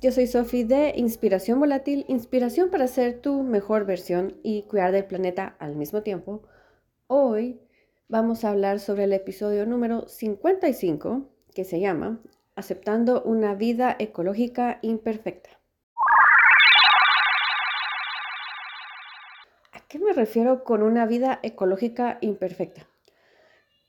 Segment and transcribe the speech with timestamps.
[0.00, 5.04] yo soy Sofi de Inspiración Volátil, inspiración para ser tu mejor versión y cuidar del
[5.04, 6.42] planeta al mismo tiempo.
[7.06, 7.60] Hoy
[8.08, 12.18] vamos a hablar sobre el episodio número 55 que se llama
[12.56, 15.50] Aceptando una vida ecológica imperfecta.
[19.72, 22.88] ¿A qué me refiero con una vida ecológica imperfecta?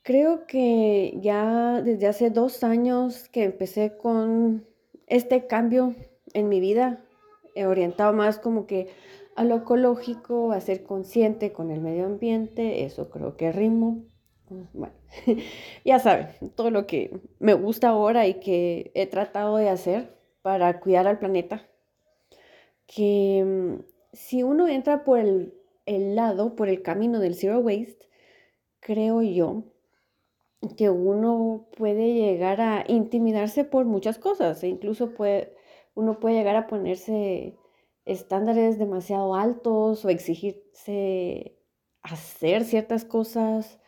[0.04, 4.71] Creo que ya desde hace dos años que empecé con
[5.12, 5.94] este cambio
[6.34, 7.04] en mi vida,
[7.54, 8.88] he orientado más como que
[9.36, 14.06] a lo ecológico, a ser consciente con el medio ambiente, eso creo que rimo.
[14.74, 14.94] Bueno,
[15.86, 20.80] ya saben, todo lo que me gusta ahora y que he tratado de hacer para
[20.80, 21.68] cuidar al planeta,
[22.88, 25.54] que mm, si uno entra por el,
[25.86, 28.08] el lado, por el camino del zero waste,
[28.80, 29.66] creo yo
[30.78, 35.56] que uno puede llegar a intimidarse por muchas cosas e incluso puede,
[35.96, 37.58] uno puede llegar a ponerse
[38.06, 41.58] estándares demasiado altos o exigirse
[42.04, 43.80] hacer ciertas cosas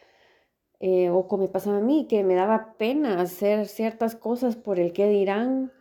[0.79, 4.79] eh, o como me pasaba a mí, que me daba pena hacer ciertas cosas por
[4.79, 5.71] el que dirán,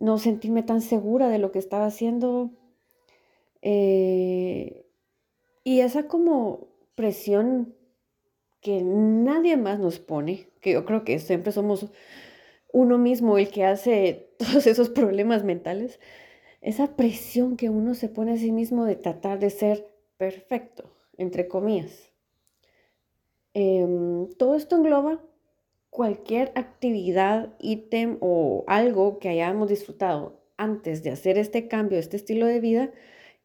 [0.00, 2.50] no sentirme tan segura de lo que estaba haciendo.
[3.60, 4.86] Eh,
[5.62, 7.74] y esa como presión
[8.60, 11.90] que nadie más nos pone, que yo creo que siempre somos
[12.72, 16.00] uno mismo el que hace todos esos problemas mentales,
[16.60, 21.46] esa presión que uno se pone a sí mismo de tratar de ser perfecto, entre
[21.46, 22.12] comillas.
[23.54, 25.22] Em, todo esto engloba
[25.90, 32.46] cualquier actividad, ítem o algo que hayamos disfrutado antes de hacer este cambio, este estilo
[32.46, 32.92] de vida,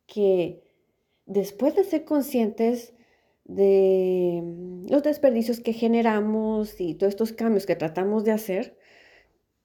[0.08, 0.64] que
[1.26, 2.94] después de ser conscientes
[3.46, 8.78] de mm, los desperdicios que generamos y todos estos cambios que tratamos de hacer,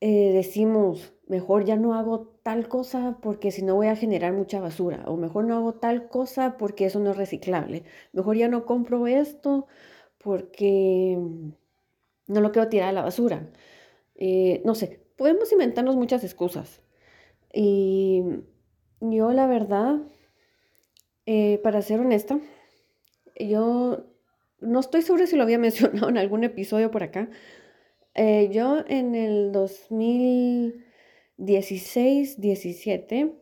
[0.00, 4.60] eh, decimos, mejor ya no hago tal cosa porque si no voy a generar mucha
[4.60, 8.66] basura, o mejor no hago tal cosa porque eso no es reciclable, mejor ya no
[8.66, 9.66] compro esto
[10.18, 11.50] porque mm,
[12.28, 13.50] no lo quiero tirar a la basura.
[14.16, 16.82] Eh, no sé, podemos inventarnos muchas excusas.
[17.52, 18.22] Y
[19.00, 20.00] yo la verdad,
[21.26, 22.40] eh, para ser honesta,
[23.38, 24.06] yo
[24.60, 27.28] no estoy segura si lo había mencionado en algún episodio por acá.
[28.14, 33.34] Eh, yo en el 2016, 17,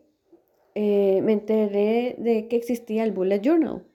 [0.75, 3.87] eh, me enteré de que existía el Bullet Journal.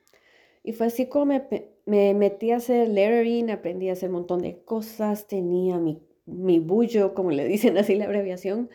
[0.64, 1.44] Y fue así como me,
[1.86, 6.60] me metí a hacer lettering, aprendí a hacer un montón de cosas, tenía mi, mi
[6.60, 8.70] bullo, como le dicen así la abreviación.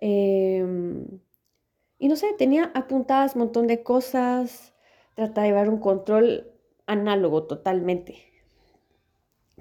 [0.00, 1.06] Em,
[1.98, 4.73] y no sé, tenía apuntadas un montón de cosas,
[5.14, 6.52] trata de llevar un control
[6.86, 8.16] análogo totalmente.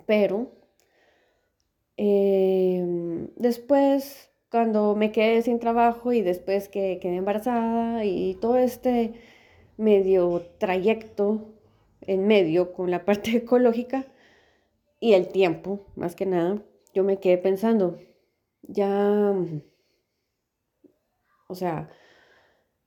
[0.06, 0.52] Pero
[1.97, 9.14] em, después, cuando me quedé sin trabajo y después que quedé embarazada y todo este
[9.78, 11.53] medio trayecto
[12.02, 14.06] en medio con la parte ecológica
[15.00, 16.62] y el tiempo, más que nada,
[16.94, 17.97] yo me quedé pensando,
[18.62, 19.35] ya,
[21.47, 21.90] o sea,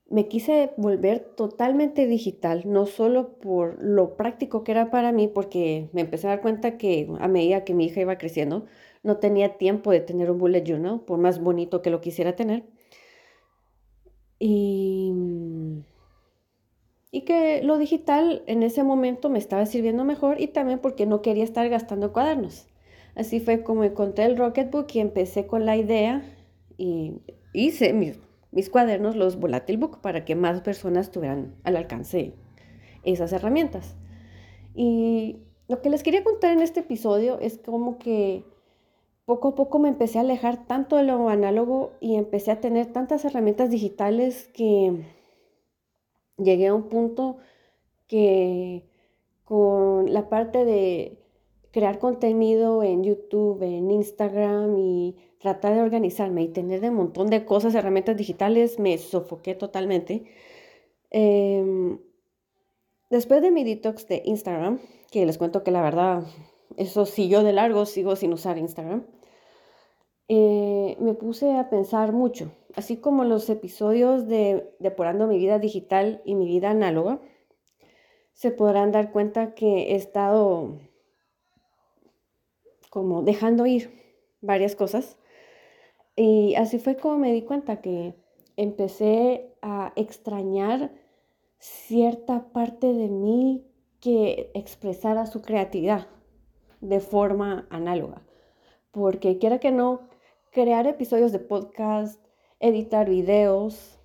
[0.09, 5.89] me quise volver totalmente digital, no solo por lo práctico que era para mí, porque
[5.91, 8.65] me empecé a dar cuenta que a medida que mi hija iba creciendo,
[9.03, 12.63] no tenía tiempo de tener un bullet journal, por más bonito que lo quisiera tener.
[14.39, 15.11] Y,
[17.11, 21.21] y que lo digital en ese momento me estaba sirviendo mejor y también porque no
[21.21, 22.67] quería estar gastando cuadernos.
[23.15, 26.23] Así fue como encontré el Rocketbook y empecé con la idea
[26.77, 27.13] y
[27.53, 28.19] hice mis
[28.57, 32.33] mis cuadernos, los Volatile Book, para que más personas tuvieran al alcance
[33.03, 33.95] esas herramientas.
[34.73, 35.37] Y
[35.67, 38.43] lo que les quería contar en este episodio es como que
[39.25, 42.87] poco a poco me empecé a alejar tanto de lo análogo y empecé a tener
[42.87, 45.03] tantas herramientas digitales que
[46.37, 47.37] llegué a un punto
[48.07, 48.89] que
[49.43, 51.19] con la parte de
[51.77, 57.45] crear contenido en YouTube, en Instagram y tratar de organizarme y tener un montón de
[57.45, 60.23] cosas, herramientas digitales, me sofoqué totalmente.
[61.11, 61.99] Em,
[63.11, 64.79] después de mi detox de Instagram,
[65.11, 66.23] que les cuento que la verdad,
[66.77, 69.05] eso siguió de largo, sigo sin usar Instagram,
[70.29, 76.23] eh, me puse a pensar mucho, así como los episodios de Depurando mi vida digital
[76.25, 77.21] y mi vida análoga,
[78.33, 80.79] se podrán dar cuenta que he estado
[82.97, 83.91] como dejando ir
[84.41, 85.19] varias cosas
[86.15, 88.15] y así fue como me di cuenta que
[88.55, 90.89] empecé a extrañar
[91.59, 93.67] cierta parte de mí
[93.99, 96.07] que expresara su creatividad
[96.81, 98.23] de forma análoga.
[98.89, 100.09] Porque quiera que no,
[100.49, 102.19] crear episodios de podcast,
[102.59, 103.99] editar videos,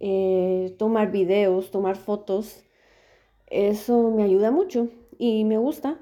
[0.00, 2.64] eh, tomar videos, tomar fotos.
[3.46, 4.88] Eso me ayuda mucho
[5.18, 6.00] y me gusta,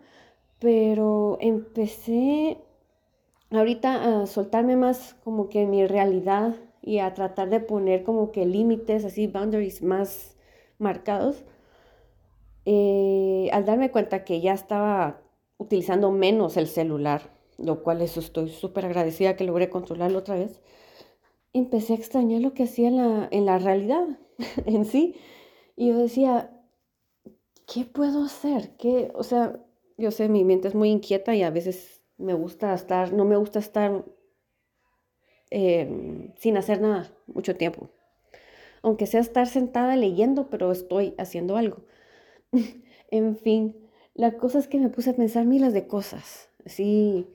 [0.58, 2.58] pero empecé
[3.50, 8.46] ahorita a soltarme más como que mi realidad y a tratar de poner como que
[8.46, 10.36] límites, así, boundaries más
[10.78, 11.44] marcados.
[12.64, 15.20] Eh, al darme cuenta que ya estaba
[15.58, 20.60] utilizando menos el celular, lo cual eso estoy súper agradecida que logré controlarlo otra vez,
[21.52, 24.06] empecé a extrañar lo que hacía en la, en la realidad
[24.66, 25.16] en sí.
[25.76, 26.50] Y yo decía,
[27.66, 28.76] ¿qué puedo hacer?
[28.76, 29.10] ¿Qué?
[29.14, 29.60] O sea,
[29.96, 33.36] yo sé, mi mente es muy inquieta y a veces me gusta estar, no me
[33.36, 34.04] gusta estar
[35.50, 37.90] em, sin hacer nada mucho tiempo.
[38.82, 41.78] Aunque sea estar sentada leyendo, pero estoy haciendo algo.
[43.10, 43.76] en fin,
[44.14, 46.50] la cosa es que me puse a pensar miles de cosas.
[46.66, 47.28] Sí,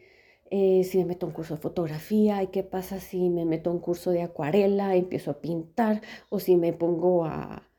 [0.51, 3.69] eh, si me meto a un curso de fotografía, y qué pasa si me meto
[3.69, 7.69] a un curso de acuarela, empiezo a pintar, o si me pongo a,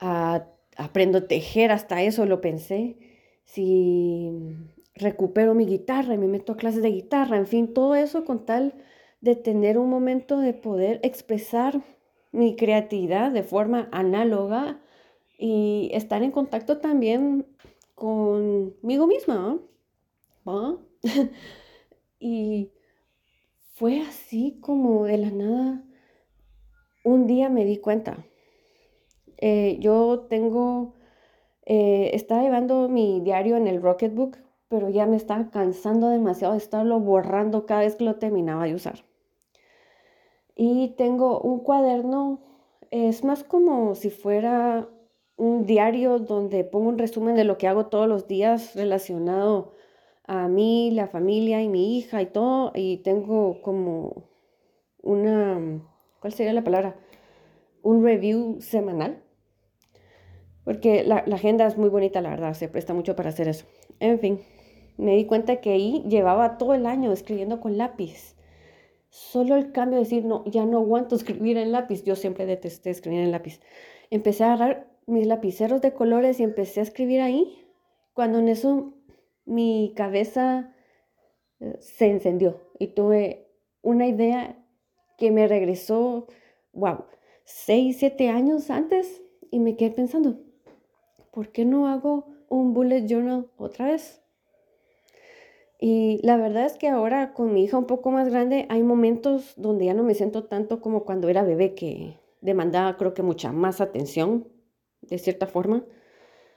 [0.00, 0.46] a
[0.76, 2.96] aprendo a tejer, hasta eso lo pensé.
[3.44, 4.30] Si
[4.94, 8.44] recupero mi guitarra y me meto a clases de guitarra, en fin, todo eso con
[8.44, 8.74] tal
[9.20, 11.82] de tener un momento de poder expresar
[12.32, 14.80] mi creatividad de forma análoga
[15.38, 17.46] y estar en contacto también
[17.94, 19.58] conmigo misma.
[22.20, 22.70] y
[23.74, 25.84] fue así como de la nada,
[27.04, 28.24] un día me di cuenta.
[29.38, 30.94] Eh, yo tengo,
[31.66, 34.38] eh, estaba llevando mi diario en el Rocketbook
[34.70, 38.76] pero ya me estaba cansando demasiado de estarlo borrando cada vez que lo terminaba de
[38.76, 39.04] usar.
[40.54, 42.40] Y tengo un cuaderno,
[42.92, 44.88] es más como si fuera
[45.36, 49.74] un diario donde pongo un resumen de lo que hago todos los días relacionado
[50.24, 52.70] a mí, la familia y mi hija y todo.
[52.72, 54.22] Y tengo como
[55.02, 55.82] una,
[56.20, 56.94] ¿cuál sería la palabra?
[57.82, 59.20] Un review semanal.
[60.70, 63.66] Porque la, agenda es muy bonita, la verdad, se presta mucho para hacer eso.
[63.98, 64.38] En fin,
[64.98, 68.36] me di cuenta que ahí llevaba todo el año escribiendo con lápiz.
[69.08, 72.04] Solo el cambio de decir, no, ya no aguanto escribir en lápiz.
[72.04, 73.58] Yo siempre detesté escribir en lápiz.
[74.10, 77.66] Empecé a agarrar mis lapiceros de colores y empecé a escribir ahí.
[78.12, 78.94] Cuando en eso
[79.46, 80.72] mi cabeza
[81.58, 83.48] eh, se encendió y tuve
[83.82, 84.64] una idea
[85.18, 86.28] que me regresó,
[86.72, 87.06] wow,
[87.42, 89.20] seis, siete años antes
[89.50, 90.38] y me quedé pensando,
[91.30, 94.22] ¿por qué no hago un bullet journal otra vez?
[95.78, 99.54] Y la verdad es que ahora con mi hija un poco más grande hay momentos
[99.56, 103.50] donde ya no me siento tanto como cuando era bebé, que demandaba creo que mucha
[103.50, 104.46] más atención,
[105.00, 105.84] de cierta forma.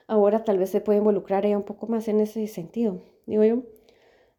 [0.06, 3.62] Ahora tal vez se puede involucrar ella un poco más en ese sentido, digo yo.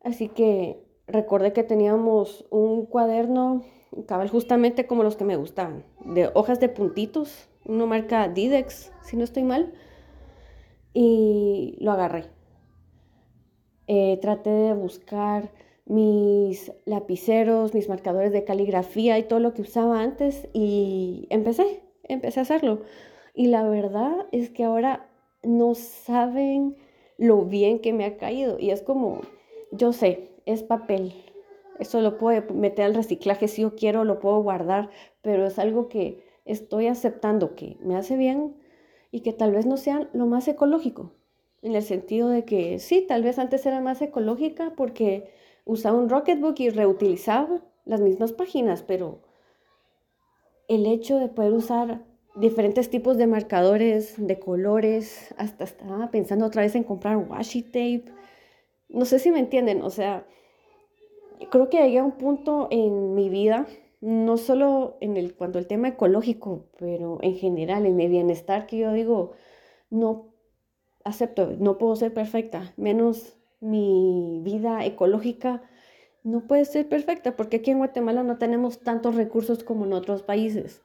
[0.03, 3.63] Así que recordé que teníamos un cuaderno,
[4.05, 9.17] cabal justamente como los que me gustaban, de hojas de puntitos, uno marca Didex, si
[9.17, 9.73] no estoy mal,
[10.95, 12.25] y lo agarré
[13.87, 15.51] eh, traté de buscar
[15.85, 22.39] mis lapiceros, mis marcadores de caligrafía y todo lo que usaba antes y empecé, empecé
[22.39, 22.81] a hacerlo.
[23.35, 25.07] Y la verdad es que ahora
[25.43, 26.75] no saben
[27.17, 28.57] lo bien que me ha caído.
[28.59, 29.21] Y es como,
[29.71, 31.13] yo sé, es papel.
[31.77, 34.89] Eso lo puedo meter al reciclaje si yo quiero, lo puedo guardar,
[35.21, 38.55] pero es algo que estoy aceptando que me hace bien
[39.15, 41.13] y que tal vez no sea lo más ecológico
[41.61, 45.31] en el sentido de que sí, tal vez antes era más ecológica porque
[45.63, 49.21] usaba un Rocketbook y reutilizaba las mismas páginas, pero
[50.67, 52.03] el hecho de poder usar
[52.35, 58.11] diferentes tipos de marcadores, de colores, hasta estaba pensando otra vez en comprar washi tape.
[58.89, 60.27] No sé si me entienden, o sea,
[61.51, 63.65] creo que llegué a un punto en mi vida,
[64.05, 68.77] no solo en el cuanto el tema ecológico, pero en general en mi bienestar que
[68.77, 69.31] yo digo,
[69.89, 70.27] no
[71.03, 75.63] acepto, no puedo ser perfecta, menos mi vida ecológica
[76.21, 80.21] no puede ser perfecta, porque aquí en Guatemala no tenemos tantos recursos como en otros
[80.21, 80.83] países.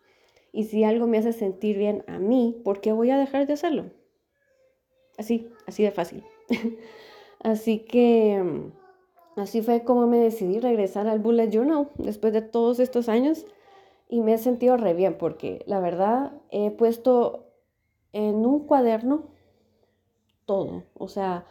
[0.50, 3.52] Y si algo me hace sentir bien a mí, ¿por qué voy a dejar de
[3.52, 3.90] hacerlo?
[5.18, 6.24] Así, así de fácil.
[7.40, 8.70] así que
[9.36, 13.46] así fue como me decidí regresar al Bullet Journal después de todos estos años
[14.08, 17.46] y me he sentido re bien porque la verdad he puesto
[18.12, 19.24] en un cuaderno
[20.46, 20.82] todo.
[20.94, 21.46] O sea,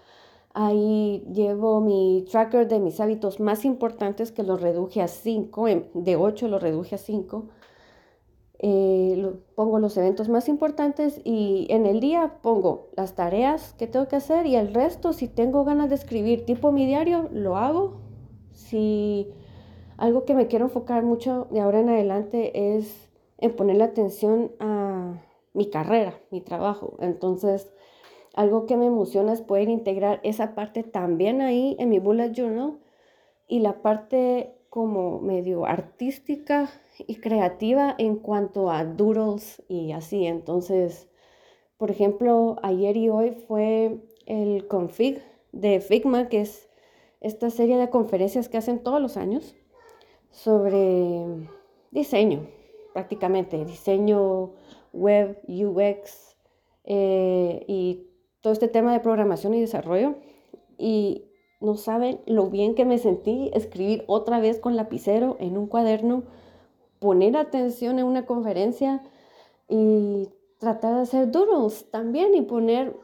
[0.53, 6.15] ahí llevo mi tracker de mis hábitos más importantes que los reduje a 5, de
[6.17, 7.47] 8 los reduje a 5.
[8.61, 14.09] Eh, pongo los eventos más importantes y en el día pongo las tareas que tengo
[14.09, 18.01] que hacer y el resto, si tengo ganas de escribir tipo mi diario, lo hago.
[18.51, 19.31] Si
[19.97, 25.21] algo que me quiero enfocar mucho de ahora en adelante es en ponerle atención a
[25.53, 26.97] mi carrera, mi trabajo.
[26.99, 27.71] Entonces,
[28.33, 32.77] algo que me emociona es poder integrar esa parte también ahí en mi bullet journal
[33.47, 40.25] y la parte como medio artística y creativa en cuanto a doodles y así.
[40.25, 41.07] Entonces,
[41.77, 45.21] por ejemplo, ayer y hoy fue el config
[45.51, 46.69] de Figma, que es
[47.21, 49.55] esta serie de conferencias que hacen todos los años
[50.31, 51.25] sobre
[51.91, 52.47] diseño,
[52.93, 54.51] prácticamente, diseño
[54.93, 56.35] web, UX
[56.85, 58.07] eh, y
[58.41, 60.15] todo este tema de programación y desarrollo.
[60.77, 61.28] Y
[61.59, 66.23] no saben lo bien que me sentí escribir otra vez con lapicero en un cuaderno,
[66.99, 69.03] poner atención en una conferencia
[69.67, 72.95] y tratar de hacer doodles también y poner,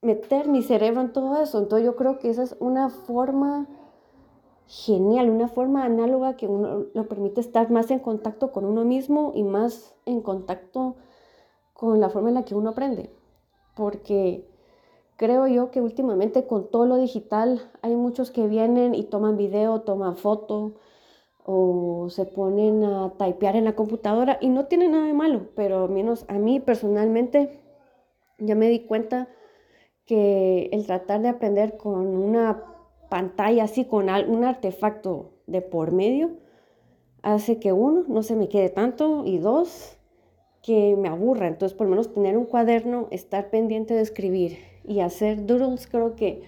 [0.00, 1.58] meter mi cerebro en todo eso.
[1.58, 3.66] Entonces yo creo que esa es una forma
[4.66, 9.32] genial, una forma análoga que uno lo permite estar más en contacto con uno mismo
[9.34, 10.96] y más en contacto
[11.72, 13.10] con la forma en la que uno aprende.
[13.74, 14.48] Porque
[15.16, 19.82] creo yo que últimamente con todo lo digital hay muchos que vienen y toman video,
[19.82, 20.74] toman foto
[21.44, 25.88] o se ponen a typear en la computadora y no tiene nada de malo, pero
[25.88, 27.60] menos a mí personalmente
[28.38, 29.28] ya me di cuenta
[30.06, 32.64] que el tratar de aprender con una
[33.08, 36.30] pantalla así, con un artefacto de por medio,
[37.22, 39.96] hace que uno no se me quede tanto y dos,
[40.62, 41.48] que me aburra.
[41.48, 46.16] Entonces, por lo menos tener un cuaderno, estar pendiente de escribir y hacer doodles, creo
[46.16, 46.42] que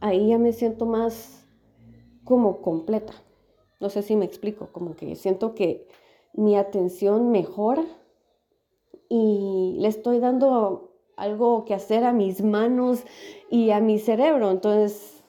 [0.00, 1.46] ahí ya me siento más
[2.24, 3.12] como completa.
[3.80, 5.88] No sé si me explico, como que siento que
[6.32, 7.84] mi atención mejora
[9.08, 13.04] y le estoy dando algo que hacer a mis manos
[13.50, 14.50] y a mi cerebro.
[14.50, 15.24] Entonces,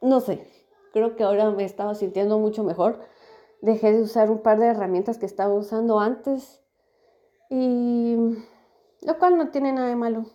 [0.00, 0.46] no sé,
[0.92, 3.00] creo que ahora me estaba sintiendo mucho mejor.
[3.60, 6.62] Dejé de usar un par de herramientas que estaba usando antes
[7.50, 8.16] y
[9.02, 10.26] lo cual no tiene nada de malo.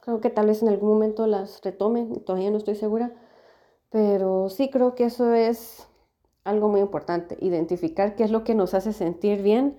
[0.00, 3.12] Creo que tal vez en algún momento las retome, todavía no estoy segura,
[3.90, 5.88] pero sí creo que eso es
[6.44, 9.76] algo muy importante, identificar qué es lo que nos hace sentir bien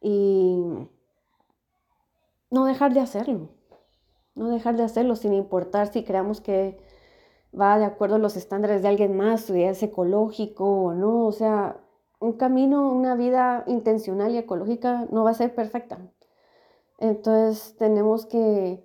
[0.00, 0.88] y
[2.50, 3.48] no dejar de hacerlo,
[4.34, 6.78] no dejar de hacerlo sin importar si creamos que
[7.58, 11.32] va de acuerdo a los estándares de alguien más, si es ecológico o no, o
[11.32, 11.83] sea,
[12.24, 15.98] un camino, una vida intencional y ecológica no va a ser perfecta.
[16.98, 18.82] Entonces tenemos que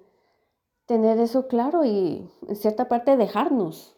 [0.86, 3.96] tener eso claro y en cierta parte dejarnos,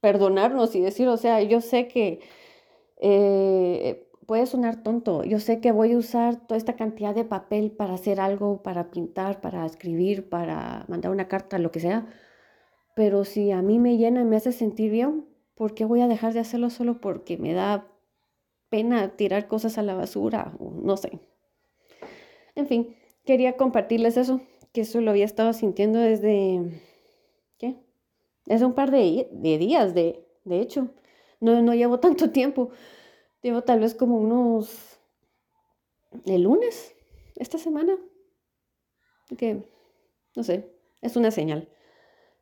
[0.00, 2.20] perdonarnos y decir, o sea, yo sé que
[2.96, 7.70] eh, puede sonar tonto, yo sé que voy a usar toda esta cantidad de papel
[7.70, 12.08] para hacer algo, para pintar, para escribir, para mandar una carta, lo que sea,
[12.96, 16.08] pero si a mí me llena y me hace sentir bien, ¿por qué voy a
[16.08, 17.89] dejar de hacerlo solo porque me da
[18.70, 21.20] pena tirar cosas a la basura, no sé.
[22.54, 24.40] En fin, quería compartirles eso,
[24.72, 26.80] que eso lo había estado sintiendo desde,
[27.58, 27.76] ¿qué?
[28.46, 30.88] Es un par de, días, de, de hecho.
[31.40, 32.70] No, no llevo tanto tiempo.
[33.42, 34.98] Llevo tal vez como unos,
[36.26, 36.94] el lunes,
[37.36, 37.96] esta semana.
[39.38, 39.62] Que,
[40.36, 41.68] no sé, es una señal.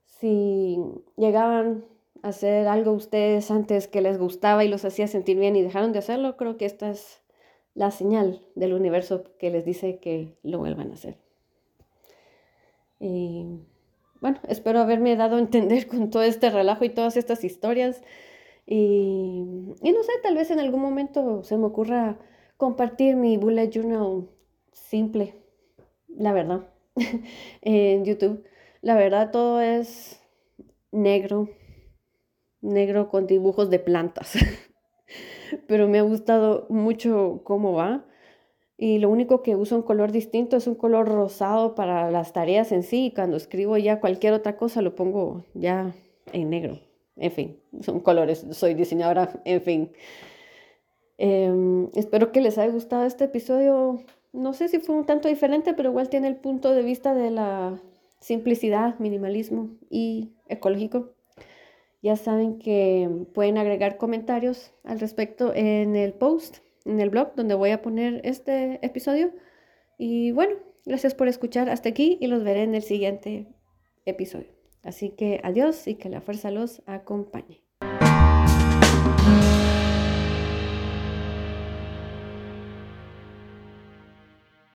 [0.06, 0.78] Si
[1.16, 1.84] llegaban
[2.22, 6.00] hacer algo ustedes antes que les gustaba y los hacía sentir bien y dejaron de
[6.00, 7.22] hacerlo, creo que esta es
[7.74, 11.18] la señal del universo que les dice que lo vuelvan a hacer.
[13.00, 13.46] Y
[14.20, 18.02] bueno, espero haberme dado a entender con todo este relajo y todas estas historias.
[18.66, 22.18] Y, y no sé, tal vez en algún momento se me ocurra
[22.56, 24.28] compartir mi bullet journal
[24.72, 25.36] simple,
[26.08, 26.68] la verdad,
[27.62, 28.44] en YouTube.
[28.82, 30.20] La verdad, todo es
[30.90, 31.48] negro,
[32.60, 34.34] negro con dibujos de plantas.
[35.66, 38.04] Pero me ha gustado mucho cómo va.
[38.76, 42.70] Y lo único que uso un color distinto es un color rosado para las tareas
[42.70, 43.06] en sí.
[43.06, 45.94] Y cuando escribo ya cualquier otra cosa lo pongo ya
[46.32, 46.80] en negro.
[47.16, 48.46] En fin, son colores.
[48.52, 49.92] Soy diseñadora, en fin.
[51.18, 54.04] Em, espero que les haya gustado este episodio.
[54.32, 57.30] No sé si fue un tanto diferente, pero igual tiene el punto de vista de
[57.32, 57.80] la
[58.20, 61.17] simplicidad, minimalismo y ecológico.
[62.00, 67.54] Ya saben que pueden agregar comentarios al respecto en el post, en el blog donde
[67.54, 69.32] voy a poner este episodio.
[69.98, 73.48] Y bueno, gracias por escuchar hasta aquí y los veré en el siguiente
[74.04, 74.48] episodio.
[74.82, 77.67] Así que adiós y que la fuerza los acompañe.